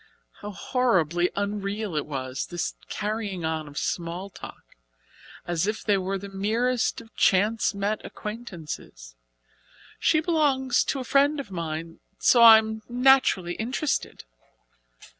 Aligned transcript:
How 0.39 0.49
horribly 0.49 1.29
unreal 1.35 1.95
it 1.95 2.07
was 2.07 2.47
this 2.47 2.73
carrying 2.89 3.45
on 3.45 3.67
of 3.67 3.77
small 3.77 4.31
talk, 4.31 4.63
as 5.45 5.67
if 5.67 5.83
they 5.83 5.95
were 5.99 6.17
the 6.17 6.27
merest 6.27 7.01
of 7.01 7.15
chance 7.15 7.75
met 7.75 8.03
acquaintances! 8.03 9.13
"She 9.99 10.19
belongs 10.19 10.83
to 10.85 10.99
a 10.99 11.03
friend 11.03 11.39
of 11.39 11.51
mine, 11.51 11.99
so 12.17 12.41
I 12.41 12.57
am 12.57 12.81
naturally 12.89 13.53
interested." 13.53 14.23